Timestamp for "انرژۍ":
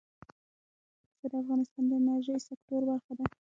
1.99-2.37